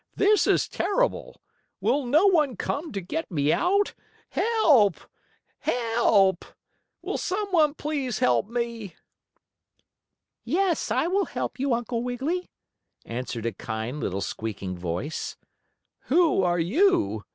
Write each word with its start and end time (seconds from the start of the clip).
"This 0.15 0.47
is 0.47 0.67
terrible. 0.67 1.43
Will 1.79 2.07
no 2.07 2.25
one 2.25 2.55
come 2.57 2.91
to 2.91 3.01
get 3.01 3.29
me 3.29 3.53
out? 3.53 3.93
Help! 4.29 4.99
Help! 5.59 6.43
Will 7.03 7.19
some 7.19 7.49
one 7.49 7.75
please 7.75 8.17
help 8.17 8.47
me?" 8.47 8.95
"Yes, 10.43 10.89
I 10.89 11.05
will 11.05 11.25
help 11.25 11.59
you, 11.59 11.75
Uncle 11.75 12.01
Wiggily," 12.01 12.49
answered 13.05 13.45
a 13.45 13.53
kind, 13.53 13.99
little 13.99 14.21
squeaking 14.21 14.75
voice. 14.75 15.37
"Who 16.05 16.41
are 16.41 16.57
you?" 16.59 17.23